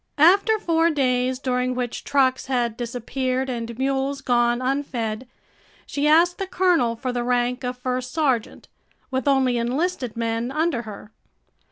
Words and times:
After 0.17 0.57
four 0.57 0.89
days, 0.89 1.37
during 1.37 1.75
which 1.75 2.03
trucks 2.03 2.47
had 2.47 2.75
disappeared 2.75 3.51
and 3.51 3.77
mules 3.77 4.21
gone 4.21 4.59
unfed, 4.59 5.27
she 5.85 6.07
asked 6.07 6.39
the 6.39 6.47
colonel 6.47 6.95
for 6.95 7.11
the 7.11 7.23
rank 7.23 7.63
of 7.63 7.77
first 7.77 8.11
sergeant, 8.11 8.67
with 9.11 9.27
only 9.27 9.57
enlisted 9.59 10.17
men 10.17 10.51
under 10.51 10.81
her. 10.81 11.11